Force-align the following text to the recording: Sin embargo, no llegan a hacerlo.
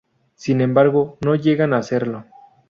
Sin 0.33 0.61
embargo, 0.61 1.19
no 1.23 1.35
llegan 1.35 1.75
a 1.75 1.77
hacerlo. 1.77 2.25